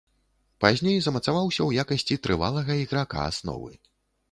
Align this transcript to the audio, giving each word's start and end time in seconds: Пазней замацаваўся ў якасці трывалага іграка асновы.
Пазней 0.63 0.97
замацаваўся 1.07 1.55
ў 1.65 1.69
якасці 1.85 2.19
трывалага 2.25 2.81
іграка 2.87 3.17
асновы. 3.31 3.71